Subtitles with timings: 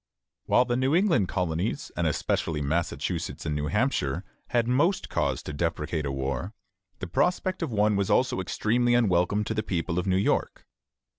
[0.45, 5.53] While the New England colonies, and especially Massachusetts and New Hampshire, had most cause to
[5.53, 6.55] deprecate a war,
[6.97, 10.65] the prospect of one was also extremely unwelcome to the people of New York.